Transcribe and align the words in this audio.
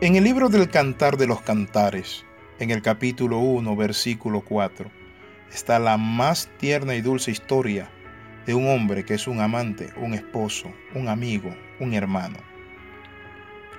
En 0.00 0.16
el 0.16 0.24
libro 0.24 0.48
del 0.48 0.68
Cantar 0.68 1.16
de 1.16 1.28
los 1.28 1.40
Cantares, 1.42 2.26
en 2.58 2.72
el 2.72 2.82
capítulo 2.82 3.38
1, 3.38 3.76
versículo 3.76 4.40
4, 4.40 4.90
está 5.52 5.78
la 5.78 5.96
más 5.96 6.50
tierna 6.58 6.96
y 6.96 7.00
dulce 7.00 7.30
historia 7.30 7.88
de 8.44 8.54
un 8.54 8.68
hombre 8.68 9.04
que 9.04 9.14
es 9.14 9.28
un 9.28 9.40
amante, 9.40 9.90
un 9.96 10.12
esposo, 10.12 10.68
un 10.94 11.08
amigo, 11.08 11.54
un 11.78 11.94
hermano. 11.94 12.38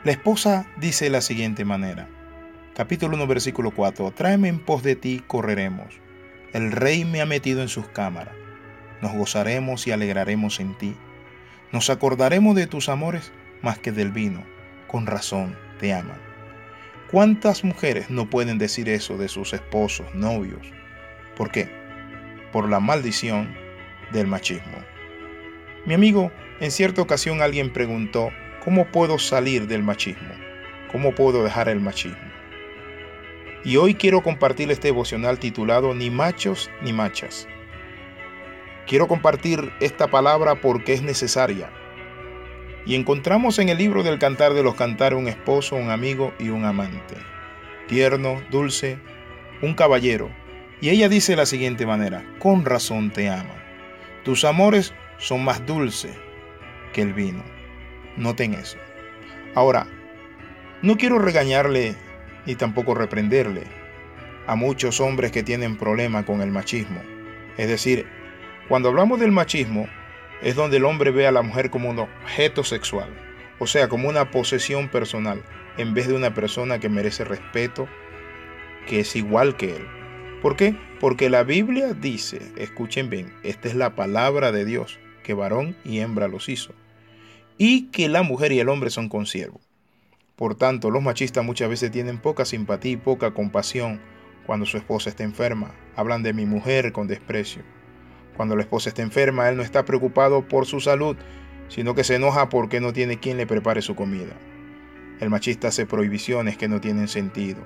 La 0.05 0.13
esposa 0.13 0.65
dice 0.77 1.05
de 1.05 1.11
la 1.11 1.21
siguiente 1.21 1.65
manera, 1.65 2.07
capítulo 2.75 3.17
1, 3.17 3.27
versículo 3.27 3.71
4, 3.71 4.11
tráeme 4.11 4.47
en 4.47 4.59
pos 4.59 4.83
de 4.83 4.95
ti, 4.95 5.21
correremos. 5.27 5.99
El 6.53 6.71
rey 6.71 7.03
me 7.03 7.19
ha 7.19 7.25
metido 7.25 7.61
en 7.61 7.67
sus 7.67 7.89
cámaras. 7.89 8.35
Nos 9.01 9.13
gozaremos 9.13 9.85
y 9.85 9.91
alegraremos 9.91 10.61
en 10.61 10.77
ti. 10.77 10.95
Nos 11.73 11.89
acordaremos 11.89 12.55
de 12.55 12.67
tus 12.67 12.87
amores 12.87 13.33
más 13.61 13.79
que 13.79 13.91
del 13.91 14.13
vino. 14.13 14.45
Con 14.87 15.07
razón 15.07 15.57
te 15.79 15.93
aman. 15.93 16.19
¿Cuántas 17.11 17.63
mujeres 17.63 18.09
no 18.09 18.29
pueden 18.29 18.57
decir 18.57 18.89
eso 18.89 19.17
de 19.17 19.27
sus 19.27 19.53
esposos, 19.53 20.07
novios? 20.13 20.67
¿Por 21.35 21.51
qué? 21.51 21.69
Por 22.51 22.69
la 22.69 22.79
maldición 22.79 23.55
del 24.11 24.27
machismo. 24.27 24.77
Mi 25.85 25.93
amigo, 25.93 26.31
en 26.59 26.71
cierta 26.71 27.01
ocasión 27.01 27.41
alguien 27.41 27.71
preguntó, 27.71 28.29
¿cómo 28.63 28.87
puedo 28.91 29.19
salir 29.19 29.67
del 29.67 29.83
machismo? 29.83 30.33
¿Cómo 30.91 31.13
puedo 31.13 31.43
dejar 31.43 31.69
el 31.69 31.79
machismo? 31.79 32.17
Y 33.63 33.77
hoy 33.77 33.95
quiero 33.95 34.21
compartir 34.21 34.71
este 34.71 34.89
devocional 34.89 35.39
titulado 35.39 35.93
Ni 35.93 36.09
machos 36.09 36.69
ni 36.81 36.93
machas. 36.93 37.47
Quiero 38.87 39.07
compartir 39.07 39.71
esta 39.79 40.07
palabra 40.07 40.61
porque 40.61 40.93
es 40.93 41.01
necesaria 41.01 41.69
y 42.85 42.95
encontramos 42.95 43.59
en 43.59 43.69
el 43.69 43.77
libro 43.77 44.03
del 44.03 44.19
Cantar 44.19 44.53
de 44.53 44.63
los 44.63 44.75
Cantares 44.75 45.17
un 45.17 45.27
esposo, 45.27 45.75
un 45.75 45.89
amigo 45.89 46.33
y 46.39 46.49
un 46.49 46.65
amante. 46.65 47.15
Tierno, 47.87 48.41
dulce, 48.51 48.99
un 49.61 49.73
caballero. 49.73 50.29
Y 50.81 50.89
ella 50.89 51.09
dice 51.09 51.31
de 51.31 51.37
la 51.37 51.45
siguiente 51.45 51.85
manera, 51.85 52.23
con 52.39 52.63
razón 52.63 53.09
te 53.11 53.29
ama. 53.29 53.55
Tus 54.23 54.43
amores 54.43 54.93
son 55.17 55.43
más 55.43 55.65
dulces 55.65 56.15
que 56.93 57.01
el 57.01 57.13
vino. 57.13 57.43
Noten 58.17 58.53
eso. 58.53 58.77
Ahora, 59.55 59.87
no 60.81 60.97
quiero 60.97 61.17
regañarle 61.17 61.95
ni 62.45 62.55
tampoco 62.55 62.93
reprenderle 62.93 63.63
a 64.47 64.55
muchos 64.55 64.99
hombres 64.99 65.31
que 65.31 65.43
tienen 65.43 65.77
problema 65.77 66.25
con 66.25 66.41
el 66.41 66.51
machismo. 66.51 67.01
Es 67.57 67.67
decir, 67.67 68.05
cuando 68.67 68.89
hablamos 68.89 69.19
del 69.19 69.31
machismo, 69.31 69.87
es 70.41 70.55
donde 70.55 70.77
el 70.77 70.85
hombre 70.85 71.11
ve 71.11 71.27
a 71.27 71.31
la 71.31 71.41
mujer 71.41 71.69
como 71.69 71.89
un 71.89 71.99
objeto 71.99 72.63
sexual, 72.63 73.09
o 73.59 73.67
sea, 73.67 73.87
como 73.87 74.09
una 74.09 74.31
posesión 74.31 74.89
personal, 74.89 75.43
en 75.77 75.93
vez 75.93 76.07
de 76.07 76.13
una 76.13 76.33
persona 76.33 76.79
que 76.79 76.89
merece 76.89 77.23
respeto, 77.23 77.87
que 78.87 78.99
es 79.01 79.15
igual 79.15 79.57
que 79.57 79.75
él. 79.75 79.87
¿Por 80.41 80.55
qué? 80.55 80.75
Porque 80.99 81.29
la 81.29 81.43
Biblia 81.43 81.93
dice, 81.93 82.41
escuchen 82.57 83.09
bien, 83.09 83.33
esta 83.43 83.67
es 83.67 83.75
la 83.75 83.95
palabra 83.95 84.51
de 84.51 84.65
Dios, 84.65 84.99
que 85.23 85.33
varón 85.33 85.75
y 85.83 85.99
hembra 85.99 86.27
los 86.27 86.49
hizo, 86.49 86.73
y 87.57 87.87
que 87.87 88.09
la 88.09 88.21
mujer 88.21 88.51
y 88.51 88.59
el 88.59 88.69
hombre 88.69 88.89
son 88.89 89.09
consiervos. 89.09 89.61
Por 90.35 90.55
tanto, 90.55 90.91
los 90.91 91.01
machistas 91.01 91.45
muchas 91.45 91.69
veces 91.69 91.91
tienen 91.91 92.19
poca 92.19 92.43
simpatía 92.43 92.91
y 92.91 92.97
poca 92.97 93.33
compasión 93.33 94.01
cuando 94.45 94.65
su 94.65 94.77
esposa 94.77 95.09
está 95.09 95.23
enferma. 95.23 95.73
Hablan 95.95 96.23
de 96.23 96.33
mi 96.33 96.45
mujer 96.45 96.91
con 96.91 97.07
desprecio. 97.07 97.63
Cuando 98.35 98.55
la 98.55 98.63
esposa 98.63 98.89
está 98.89 99.01
enferma, 99.01 99.49
él 99.49 99.57
no 99.57 99.63
está 99.63 99.85
preocupado 99.85 100.47
por 100.47 100.65
su 100.65 100.79
salud, 100.79 101.15
sino 101.69 101.95
que 101.95 102.03
se 102.03 102.15
enoja 102.15 102.49
porque 102.49 102.81
no 102.81 102.93
tiene 102.93 103.19
quien 103.19 103.37
le 103.37 103.47
prepare 103.47 103.81
su 103.81 103.95
comida. 103.95 104.33
El 105.19 105.29
machista 105.29 105.69
hace 105.69 105.85
prohibiciones 105.85 106.57
que 106.57 106.67
no 106.67 106.81
tienen 106.81 107.07
sentido. 107.07 107.63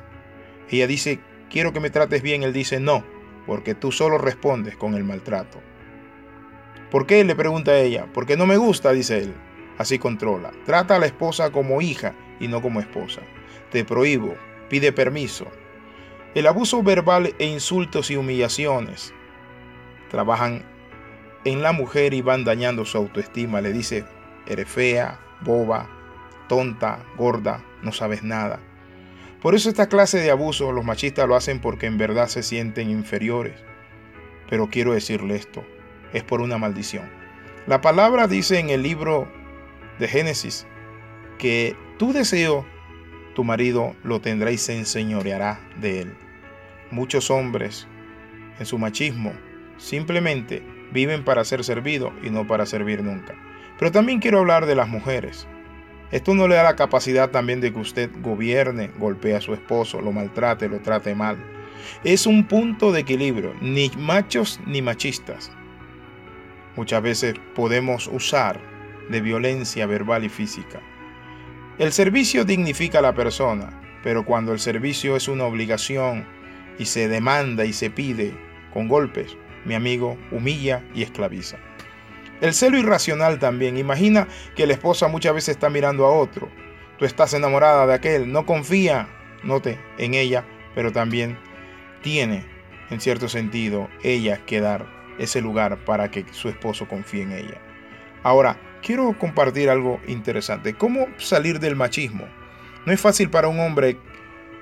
Ella 0.70 0.86
dice, 0.86 1.20
quiero 1.50 1.73
que 1.73 1.80
me 1.80 1.89
trates 1.89 2.22
bien. 2.22 2.44
Él 2.44 2.53
dice, 2.53 2.80
no, 2.80 3.03
porque 3.48 3.73
tú 3.73 3.92
solo 3.92 4.20
respondes 4.20 4.76
con 4.76 4.93
el 4.93 5.04
maltrato. 5.04 5.60
¿Por 6.92 7.08
qué? 7.08 7.23
le 7.23 7.36
pregunta 7.36 7.76
ella. 7.77 8.08
Porque 8.14 8.38
no 8.38 8.45
me 8.45 8.58
gusta, 8.58 8.92
dice 8.92 9.20
él. 9.20 9.33
Así 9.80 9.98
controla. 9.98 10.52
Trata 10.66 10.98
a 10.98 10.99
la 10.99 11.08
esposa 11.08 11.52
como 11.52 11.82
hija 11.82 12.14
y 12.39 12.48
no 12.48 12.61
como 12.61 12.80
esposa. 12.80 13.22
Te 13.72 13.83
prohíbo. 13.83 14.36
Pide 14.70 14.92
permiso. 14.92 15.48
El 16.36 16.45
abuso 16.45 16.83
verbal 16.83 17.33
e 17.39 17.45
insultos 17.45 18.11
y 18.11 18.16
humillaciones 18.16 19.14
trabajan 20.09 20.64
en 21.45 21.61
la 21.61 21.71
mujer 21.71 22.14
y 22.14 22.21
van 22.21 22.43
dañando 22.43 22.86
su 22.86 22.97
autoestima. 22.97 23.61
Le 23.61 23.71
dice, 23.71 24.05
eres 24.47 24.67
fea, 24.67 25.20
boba, 25.42 25.87
tonta, 26.47 26.99
gorda, 27.17 27.64
no 27.81 27.92
sabes 27.92 28.23
nada. 28.23 28.59
Por 29.42 29.55
eso 29.55 29.69
esta 29.69 29.87
clase 29.87 30.19
de 30.19 30.31
abuso 30.31 30.73
los 30.73 30.83
machistas 30.83 31.27
lo 31.27 31.36
hacen 31.36 31.61
porque 31.61 31.86
en 31.86 31.98
verdad 31.98 32.27
se 32.27 32.43
sienten 32.43 32.89
inferiores. 32.89 33.55
Pero 34.49 34.69
quiero 34.69 34.93
decirle 34.93 35.36
esto, 35.36 35.64
es 36.11 36.23
por 36.23 36.42
una 36.42 36.58
maldición. 36.58 37.09
La 37.67 37.81
palabra 37.81 38.27
dice 38.27 38.59
en 38.59 38.69
el 38.69 38.83
libro 38.83 39.31
de 39.99 40.08
Génesis 40.08 40.65
que 41.37 41.75
tu 41.98 42.11
deseo, 42.11 42.65
tu 43.36 43.43
marido 43.43 43.95
lo 44.03 44.19
tendrá 44.19 44.52
y 44.52 44.58
se 44.58 44.77
enseñoreará 44.77 45.61
de 45.80 46.02
él. 46.02 46.17
Muchos 46.92 47.30
hombres 47.30 47.87
en 48.59 48.65
su 48.65 48.77
machismo 48.77 49.31
Simplemente 49.80 50.62
viven 50.92 51.23
para 51.23 51.44
ser 51.45 51.64
servidos 51.64 52.12
y 52.22 52.30
no 52.30 52.45
para 52.45 52.66
servir 52.66 53.02
nunca. 53.02 53.34
Pero 53.80 53.92
también 53.92 54.20
quiero 54.20 54.40
hablar 54.40 54.66
de 54.66 54.76
las 54.76 54.90
mujeres. 54.90 55.48
Esto 56.12 56.36
no 56.36 56.48
le 56.48 56.56
da 56.56 56.64
la 56.64 56.76
capacidad 56.76 57.30
también 57.32 57.62
de 57.62 57.72
que 57.72 57.80
usted 57.80 58.12
gobierne, 58.22 58.92
golpee 58.98 59.36
a 59.36 59.42
su 59.42 59.54
esposo, 59.54 60.02
lo 60.02 60.12
maltrate, 60.12 60.67
lo 60.67 60.80
trate 60.82 61.16
mal. 61.16 61.38
Es 62.04 62.26
un 62.26 62.45
punto 62.45 62.92
de 62.92 63.02
equilibrio, 63.02 63.54
ni 63.62 63.90
machos 63.98 64.60
ni 64.66 64.82
machistas. 64.82 65.52
Muchas 66.76 67.02
veces 67.02 67.36
podemos 67.56 68.08
usar 68.08 68.60
de 69.10 69.22
violencia 69.22 69.86
verbal 69.86 70.26
y 70.26 70.30
física. 70.30 70.82
El 71.78 71.94
servicio 71.94 72.44
dignifica 72.44 73.00
a 73.00 73.04
la 73.04 73.16
persona, 73.16 73.70
pero 74.04 74.26
cuando 74.26 74.52
el 74.52 74.60
servicio 74.60 75.16
es 75.16 75.28
una 75.28 75.46
obligación 75.46 76.26
y 76.78 76.86
se 76.86 77.08
demanda 77.08 77.66
y 77.66 77.72
se 77.72 77.90
pide 77.90 78.34
con 78.73 78.88
golpes, 78.88 79.38
mi 79.65 79.75
amigo, 79.75 80.17
humilla 80.31 80.83
y 80.93 81.03
esclaviza. 81.03 81.58
El 82.42 82.53
celo 82.53 82.77
irracional 82.77 83.39
también. 83.39 83.77
Imagina 83.77 84.27
que 84.55 84.65
la 84.65 84.73
esposa 84.73 85.08
muchas 85.08 85.33
veces 85.33 85.49
está 85.49 85.70
mirando 85.70 86.05
a 86.05 86.11
otro. 86.11 86.49
Tú 86.97 87.05
estás 87.05 87.33
enamorada 87.33 87.86
de 87.86 87.93
aquel, 87.93 88.31
no 88.31 88.45
confía, 88.45 89.08
note, 89.43 89.77
en 89.98 90.14
ella, 90.14 90.45
pero 90.75 90.92
también 90.92 91.37
tiene, 92.02 92.45
en 92.89 93.02
cierto 93.02 93.27
sentido, 93.27 93.89
ella 94.03 94.39
que 94.45 94.61
dar 94.61 94.86
ese 95.17 95.42
lugar 95.42 95.83
para 95.86 96.11
que 96.11 96.25
su 96.31 96.49
esposo 96.49 96.87
confíe 96.87 97.23
en 97.23 97.33
ella. 97.33 97.61
Ahora, 98.23 98.58
quiero 98.81 99.17
compartir 99.17 99.69
algo 99.69 99.99
interesante. 100.08 100.73
¿Cómo 100.73 101.08
salir 101.17 101.59
del 101.59 101.75
machismo? 101.75 102.25
No 102.86 102.93
es 102.93 103.02
fácil 103.02 103.30
para 103.30 103.49
un 103.49 103.59
hombre 103.59 103.98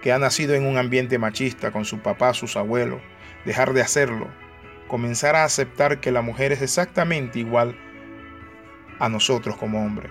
que 0.02 0.12
ha 0.12 0.20
nacido 0.20 0.56
en 0.56 0.66
un 0.66 0.78
ambiente 0.78 1.18
machista 1.18 1.72
con 1.72 1.86
su 1.86 2.00
papá, 2.00 2.34
sus 2.34 2.56
abuelos, 2.56 3.02
dejar 3.46 3.74
de 3.74 3.82
hacerlo 3.82 4.28
comenzar 4.88 5.36
a 5.36 5.44
aceptar 5.44 6.00
que 6.00 6.12
la 6.12 6.22
mujer 6.22 6.52
es 6.52 6.62
exactamente 6.62 7.40
igual 7.40 7.78
a 9.00 9.10
nosotros 9.10 9.58
como 9.58 9.84
hombre. 9.84 10.10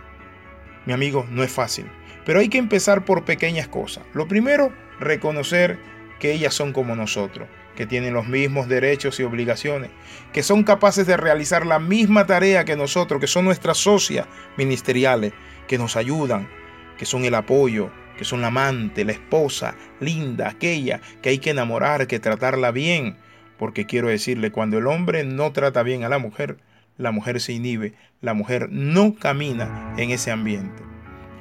Mi 0.84 0.92
amigo, 0.92 1.26
no 1.30 1.42
es 1.42 1.50
fácil, 1.50 1.86
pero 2.24 2.40
hay 2.40 2.48
que 2.48 2.58
empezar 2.58 3.04
por 3.04 3.24
pequeñas 3.24 3.68
cosas. 3.68 4.04
Lo 4.14 4.28
primero, 4.28 4.72
reconocer 5.00 5.78
que 6.18 6.32
ellas 6.32 6.54
son 6.54 6.72
como 6.72 6.94
nosotros, 6.94 7.48
que 7.74 7.86
tienen 7.86 8.14
los 8.14 8.26
mismos 8.26 8.68
derechos 8.68 9.20
y 9.20 9.22
obligaciones, 9.22 9.90
que 10.32 10.42
son 10.42 10.64
capaces 10.64 11.06
de 11.06 11.16
realizar 11.16 11.66
la 11.66 11.78
misma 11.78 12.26
tarea 12.26 12.64
que 12.64 12.76
nosotros, 12.76 13.20
que 13.20 13.26
son 13.26 13.44
nuestras 13.44 13.78
socias 13.78 14.26
ministeriales, 14.56 15.32
que 15.66 15.78
nos 15.78 15.96
ayudan, 15.96 16.48
que 16.96 17.04
son 17.04 17.24
el 17.24 17.34
apoyo, 17.34 17.90
que 18.16 18.24
son 18.24 18.40
la 18.40 18.48
amante, 18.48 19.04
la 19.04 19.12
esposa, 19.12 19.74
linda, 20.00 20.48
aquella 20.48 21.00
que 21.22 21.28
hay 21.30 21.38
que 21.38 21.50
enamorar, 21.50 22.06
que 22.06 22.18
tratarla 22.18 22.70
bien, 22.70 23.16
porque 23.58 23.86
quiero 23.86 24.08
decirle, 24.08 24.52
cuando 24.52 24.78
el 24.78 24.86
hombre 24.86 25.24
no 25.24 25.52
trata 25.52 25.82
bien 25.82 26.04
a 26.04 26.08
la 26.08 26.18
mujer, 26.18 26.58
la 26.98 27.10
mujer 27.10 27.40
se 27.40 27.52
inhibe, 27.52 27.94
la 28.20 28.34
mujer 28.34 28.68
no 28.70 29.14
camina 29.14 29.94
en 29.96 30.10
ese 30.10 30.30
ambiente. 30.30 30.82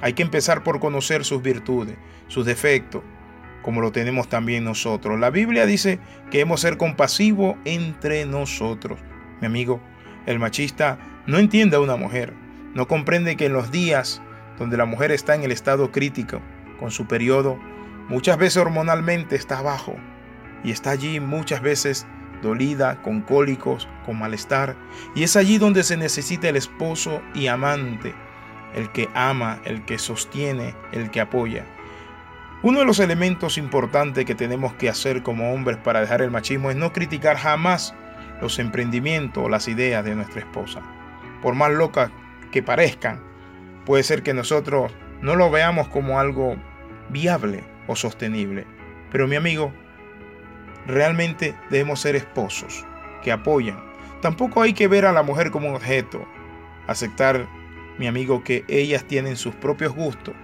Hay 0.00 0.12
que 0.12 0.22
empezar 0.22 0.62
por 0.62 0.80
conocer 0.80 1.24
sus 1.24 1.42
virtudes, 1.42 1.96
sus 2.28 2.44
defectos, 2.44 3.02
como 3.62 3.80
lo 3.80 3.92
tenemos 3.92 4.28
también 4.28 4.64
nosotros. 4.64 5.18
La 5.18 5.30
Biblia 5.30 5.66
dice 5.66 5.98
que 6.30 6.40
hemos 6.40 6.60
ser 6.60 6.76
compasivos 6.76 7.56
entre 7.64 8.26
nosotros. 8.26 9.00
Mi 9.40 9.46
amigo, 9.46 9.80
el 10.26 10.38
machista 10.38 10.98
no 11.26 11.38
entiende 11.38 11.76
a 11.76 11.80
una 11.80 11.96
mujer, 11.96 12.32
no 12.74 12.86
comprende 12.86 13.36
que 13.36 13.46
en 13.46 13.54
los 13.54 13.70
días 13.70 14.22
donde 14.58 14.76
la 14.76 14.84
mujer 14.84 15.10
está 15.10 15.34
en 15.34 15.42
el 15.42 15.52
estado 15.52 15.90
crítico, 15.90 16.40
con 16.78 16.90
su 16.90 17.06
periodo, 17.06 17.58
muchas 18.08 18.38
veces 18.38 18.58
hormonalmente 18.58 19.36
está 19.36 19.62
bajo, 19.62 19.96
y 20.64 20.70
está 20.70 20.90
allí 20.90 21.20
muchas 21.20 21.62
veces 21.62 22.06
dolida, 22.42 23.02
con 23.02 23.22
cólicos, 23.22 23.88
con 24.04 24.18
malestar. 24.18 24.76
Y 25.14 25.22
es 25.22 25.36
allí 25.36 25.58
donde 25.58 25.82
se 25.82 25.96
necesita 25.96 26.48
el 26.48 26.56
esposo 26.56 27.22
y 27.34 27.46
amante, 27.46 28.14
el 28.74 28.90
que 28.92 29.08
ama, 29.14 29.60
el 29.64 29.84
que 29.84 29.98
sostiene, 29.98 30.74
el 30.92 31.10
que 31.10 31.20
apoya. 31.20 31.64
Uno 32.62 32.80
de 32.80 32.84
los 32.86 33.00
elementos 33.00 33.58
importantes 33.58 34.24
que 34.24 34.34
tenemos 34.34 34.72
que 34.74 34.88
hacer 34.88 35.22
como 35.22 35.52
hombres 35.52 35.76
para 35.76 36.00
dejar 36.00 36.22
el 36.22 36.30
machismo 36.30 36.70
es 36.70 36.76
no 36.76 36.92
criticar 36.92 37.36
jamás 37.36 37.94
los 38.40 38.58
emprendimientos 38.58 39.44
o 39.44 39.48
las 39.48 39.68
ideas 39.68 40.04
de 40.04 40.14
nuestra 40.14 40.40
esposa. 40.40 40.82
Por 41.42 41.54
más 41.54 41.70
locas 41.70 42.10
que 42.50 42.62
parezcan, 42.62 43.22
puede 43.84 44.02
ser 44.02 44.22
que 44.22 44.34
nosotros 44.34 44.92
no 45.20 45.36
lo 45.36 45.50
veamos 45.50 45.88
como 45.88 46.18
algo 46.18 46.56
viable 47.10 47.62
o 47.86 47.94
sostenible. 47.94 48.66
Pero 49.12 49.28
mi 49.28 49.36
amigo, 49.36 49.72
realmente 50.86 51.54
debemos 51.70 52.00
ser 52.00 52.16
esposos 52.16 52.84
que 53.22 53.32
apoyan. 53.32 53.82
Tampoco 54.20 54.62
hay 54.62 54.72
que 54.72 54.88
ver 54.88 55.06
a 55.06 55.12
la 55.12 55.22
mujer 55.22 55.50
como 55.50 55.68
un 55.68 55.74
objeto. 55.74 56.26
Aceptar, 56.86 57.46
mi 57.98 58.06
amigo, 58.06 58.44
que 58.44 58.64
ellas 58.68 59.04
tienen 59.04 59.36
sus 59.36 59.54
propios 59.54 59.92
gustos 59.94 60.34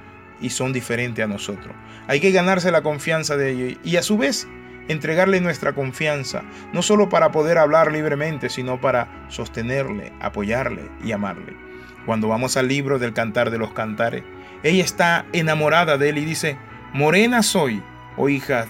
y 0.41 0.51
son 0.51 0.73
diferentes 0.73 1.25
a 1.25 1.29
nosotros. 1.29 1.75
Hay 2.09 2.21
que 2.21 2.33
ganarse 2.33 2.71
la 2.71 2.83
confianza 2.83 3.37
de 3.37 3.51
ellos 3.51 3.79
y 3.85 3.97
a 3.97 4.03
su 4.03 4.19
vez 4.19 4.49
entregarle 4.89 5.41
nuestra 5.41 5.73
confianza, 5.73 6.43
no 6.73 6.83
solo 6.83 7.09
para 7.09 7.31
poder 7.31 7.59
hablar 7.59 7.93
libremente, 7.93 8.49
sino 8.49 8.81
para 8.81 9.27
sostenerle, 9.29 10.13
apoyarle 10.21 10.91
y 11.05 11.13
amarle. 11.13 11.57
Cuando 12.05 12.29
vamos 12.29 12.57
al 12.57 12.67
libro 12.67 12.99
del 12.99 13.13
Cantar 13.13 13.51
de 13.51 13.59
los 13.59 13.73
Cantares, 13.73 14.25
ella 14.65 14.83
está 14.83 15.25
enamorada 15.33 15.99
de 15.99 16.09
él 16.09 16.19
y 16.19 16.25
dice, 16.25 16.59
Morena 16.93 17.43
soy, 17.43 17.81
oh 18.17 18.29
hija 18.29 18.67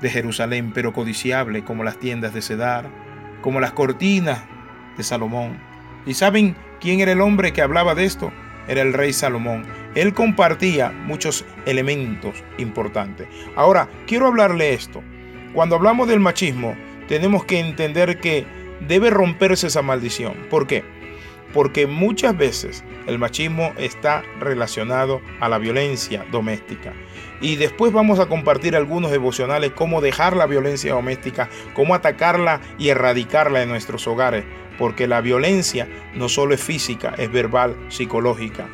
de 0.00 0.10
Jerusalén, 0.10 0.72
pero 0.74 0.92
codiciable 0.92 1.64
como 1.64 1.84
las 1.84 1.98
tiendas 1.98 2.34
de 2.34 2.42
Cedar, 2.42 2.90
como 3.40 3.60
las 3.60 3.72
cortinas 3.72 4.44
de 4.96 5.02
Salomón. 5.02 5.58
¿Y 6.06 6.14
saben 6.14 6.56
quién 6.80 7.00
era 7.00 7.12
el 7.12 7.20
hombre 7.20 7.52
que 7.52 7.62
hablaba 7.62 7.94
de 7.94 8.04
esto? 8.04 8.32
Era 8.68 8.82
el 8.82 8.92
rey 8.92 9.12
Salomón. 9.12 9.64
Él 9.94 10.12
compartía 10.12 10.90
muchos 10.90 11.44
elementos 11.66 12.42
importantes. 12.58 13.28
Ahora, 13.54 13.88
quiero 14.06 14.26
hablarle 14.26 14.74
esto. 14.74 15.02
Cuando 15.52 15.76
hablamos 15.76 16.08
del 16.08 16.20
machismo, 16.20 16.76
tenemos 17.08 17.44
que 17.44 17.60
entender 17.60 18.18
que 18.20 18.44
debe 18.86 19.10
romperse 19.10 19.68
esa 19.68 19.82
maldición. 19.82 20.34
¿Por 20.50 20.66
qué? 20.66 20.84
Porque 21.56 21.86
muchas 21.86 22.36
veces 22.36 22.84
el 23.06 23.18
machismo 23.18 23.72
está 23.78 24.22
relacionado 24.40 25.22
a 25.40 25.48
la 25.48 25.56
violencia 25.56 26.26
doméstica. 26.30 26.92
Y 27.40 27.56
después 27.56 27.94
vamos 27.94 28.18
a 28.18 28.26
compartir 28.26 28.76
algunos 28.76 29.10
devocionales, 29.10 29.72
cómo 29.72 30.02
dejar 30.02 30.36
la 30.36 30.44
violencia 30.44 30.92
doméstica, 30.92 31.48
cómo 31.72 31.94
atacarla 31.94 32.60
y 32.78 32.90
erradicarla 32.90 33.62
en 33.62 33.70
nuestros 33.70 34.06
hogares. 34.06 34.44
Porque 34.78 35.06
la 35.06 35.22
violencia 35.22 35.88
no 36.14 36.28
solo 36.28 36.52
es 36.52 36.62
física, 36.62 37.14
es 37.16 37.32
verbal, 37.32 37.74
psicológica. 37.88 38.68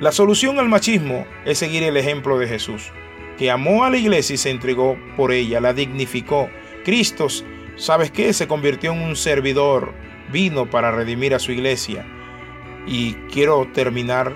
La 0.00 0.12
solución 0.12 0.58
al 0.58 0.70
machismo 0.70 1.26
es 1.44 1.58
seguir 1.58 1.82
el 1.82 1.98
ejemplo 1.98 2.38
de 2.38 2.48
Jesús, 2.48 2.90
que 3.36 3.50
amó 3.50 3.84
a 3.84 3.90
la 3.90 3.98
iglesia 3.98 4.32
y 4.32 4.38
se 4.38 4.48
entregó 4.48 4.96
por 5.14 5.30
ella, 5.30 5.60
la 5.60 5.74
dignificó. 5.74 6.48
Cristo, 6.86 7.26
¿sabes 7.76 8.10
qué? 8.10 8.32
Se 8.32 8.48
convirtió 8.48 8.94
en 8.94 9.02
un 9.02 9.14
servidor, 9.14 9.92
vino 10.30 10.68
para 10.68 10.90
redimir 10.90 11.34
a 11.34 11.38
su 11.38 11.52
iglesia. 11.52 12.06
Y 12.86 13.14
quiero 13.32 13.66
terminar 13.72 14.32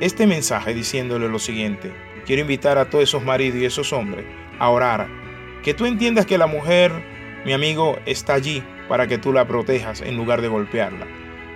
este 0.00 0.26
mensaje 0.26 0.74
diciéndole 0.74 1.28
lo 1.28 1.38
siguiente. 1.38 1.92
Quiero 2.26 2.42
invitar 2.42 2.78
a 2.78 2.88
todos 2.88 3.04
esos 3.04 3.24
maridos 3.24 3.60
y 3.60 3.64
esos 3.64 3.92
hombres 3.92 4.24
a 4.58 4.68
orar. 4.68 5.08
Que 5.62 5.74
tú 5.74 5.86
entiendas 5.86 6.26
que 6.26 6.38
la 6.38 6.46
mujer, 6.46 6.92
mi 7.44 7.52
amigo, 7.52 7.98
está 8.06 8.34
allí 8.34 8.62
para 8.88 9.06
que 9.06 9.18
tú 9.18 9.32
la 9.32 9.46
protejas 9.46 10.00
en 10.00 10.16
lugar 10.16 10.40
de 10.40 10.48
golpearla. 10.48 11.06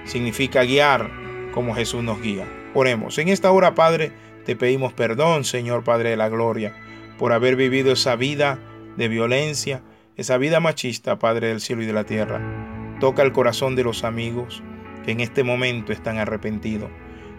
Significa 0.05 0.65
guiar 0.65 1.11
como 1.53 1.75
Jesús 1.75 2.03
nos 2.03 2.21
guía. 2.21 2.47
Oremos. 2.75 3.19
En 3.19 3.29
esta 3.29 3.51
hora, 3.51 3.75
Padre, 3.75 4.13
te 4.45 4.57
pedimos 4.57 4.93
perdón, 4.93 5.45
Señor 5.45 5.85
Padre 5.85 6.11
de 6.11 6.17
la 6.17 6.29
Gloria, 6.29 6.75
por 7.19 7.33
haber 7.33 7.57
vivido 7.57 7.93
esa 7.93 8.17
vida 8.17 8.59
de 8.97 9.09
violencia, 9.09 9.83
esa 10.17 10.37
vida 10.39 10.61
machista, 10.61 11.19
Padre 11.19 11.49
del 11.49 11.61
cielo 11.61 11.83
y 11.83 11.87
de 11.87 11.93
la 11.93 12.05
tierra. 12.05 12.74
Toca 13.05 13.21
el 13.21 13.33
corazón 13.33 13.77
de 13.77 13.85
los 13.85 14.03
amigos 14.03 14.63
que 15.05 15.13
en 15.13 15.21
este 15.21 15.45
momento 15.45 15.93
están 15.93 16.17
arrepentidos, 16.17 16.89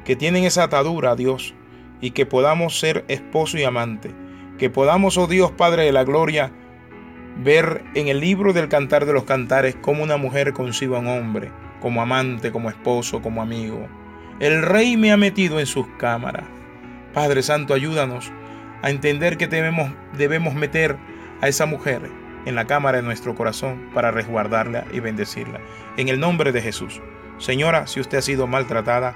que 0.04 0.16
tienen 0.16 0.44
esa 0.44 0.62
atadura 0.62 1.10
a 1.10 1.16
Dios 1.16 1.56
y 2.02 2.12
que 2.12 2.28
podamos 2.28 2.78
ser 2.78 3.04
esposo 3.08 3.58
y 3.58 3.64
amante, 3.64 4.12
que 4.60 4.70
podamos, 4.70 5.18
oh 5.18 5.26
Dios 5.26 5.50
Padre 5.54 5.86
de 5.86 5.92
la 5.92 6.04
Gloria, 6.04 6.52
ver 7.44 7.84
en 7.96 8.10
el 8.10 8.20
libro 8.20 8.54
del 8.54 8.70
Cantar 8.70 9.08
de 9.08 9.14
los 9.14 9.24
Cantares 9.24 9.76
cómo 9.82 10.04
una 10.04 10.18
mujer 10.18 10.54
concibe 10.54 10.98
a 10.98 11.00
un 11.00 11.08
hombre, 11.08 11.50
como 11.82 12.00
amante, 12.00 12.52
como 12.52 12.70
esposo, 12.70 13.24
como 13.24 13.42
amigo. 13.42 13.88
El 14.40 14.62
Rey 14.62 14.98
me 14.98 15.12
ha 15.12 15.18
metido 15.18 15.60
en 15.60 15.66
sus 15.66 15.88
cámaras. 15.98 16.46
Padre 17.12 17.42
Santo, 17.42 17.74
ayúdanos 17.74 18.32
a 18.84 18.92
entender 18.92 19.38
que 19.38 19.48
debemos 19.48 20.54
meter 20.54 20.96
a 21.42 21.48
esa 21.48 21.66
mujer 21.66 22.12
en 22.46 22.56
la 22.56 22.66
cámara 22.66 22.98
de 22.98 23.04
nuestro 23.04 23.36
corazón 23.36 23.90
para 23.94 24.12
resguardarla 24.12 24.86
y 24.92 25.00
bendecirla. 25.00 25.60
En 25.98 26.10
el 26.10 26.20
nombre 26.20 26.52
de 26.52 26.62
Jesús. 26.62 27.02
Señora, 27.38 27.88
si 27.88 28.00
usted 28.00 28.20
ha 28.20 28.22
sido 28.22 28.48
maltratada, 28.48 29.16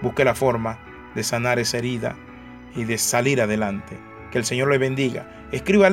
busque 0.00 0.24
la 0.24 0.34
forma 0.34 0.78
de 1.14 1.22
sanar 1.22 1.58
esa 1.58 1.78
herida 1.78 2.16
y 2.74 2.84
de 2.84 2.98
salir 2.98 3.42
adelante. 3.42 3.98
Que 4.30 4.38
el 4.38 4.44
Señor 4.44 4.70
le 4.70 4.78
bendiga. 4.78 5.48
Escriba 5.52 5.88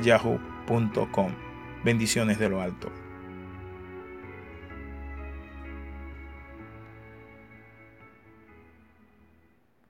yahoo.com. 0.00 1.32
Bendiciones 1.84 2.38
de 2.38 2.48
lo 2.48 2.60
alto. 2.60 2.90